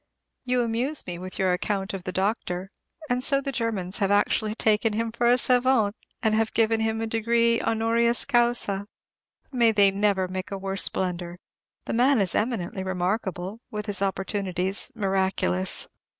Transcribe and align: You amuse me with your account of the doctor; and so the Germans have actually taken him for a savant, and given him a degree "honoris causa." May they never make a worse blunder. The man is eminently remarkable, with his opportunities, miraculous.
You 0.45 0.63
amuse 0.63 1.05
me 1.05 1.19
with 1.19 1.37
your 1.37 1.53
account 1.53 1.93
of 1.93 2.05
the 2.05 2.11
doctor; 2.11 2.71
and 3.07 3.23
so 3.23 3.39
the 3.39 3.51
Germans 3.51 3.99
have 3.99 4.09
actually 4.09 4.55
taken 4.55 4.93
him 4.93 5.11
for 5.11 5.27
a 5.27 5.37
savant, 5.37 5.95
and 6.23 6.53
given 6.53 6.79
him 6.79 7.01
a 7.01 7.05
degree 7.05 7.61
"honoris 7.61 8.25
causa." 8.25 8.87
May 9.51 9.71
they 9.71 9.91
never 9.91 10.27
make 10.27 10.49
a 10.49 10.57
worse 10.57 10.89
blunder. 10.89 11.37
The 11.85 11.93
man 11.93 12.19
is 12.19 12.33
eminently 12.33 12.81
remarkable, 12.81 13.59
with 13.69 13.85
his 13.85 14.01
opportunities, 14.01 14.91
miraculous. 14.95 15.87